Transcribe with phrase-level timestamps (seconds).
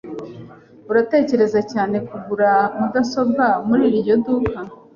[0.91, 1.95] Uratekereza cyane.
[2.09, 4.59] kugura mudasobwa muri iryo duka?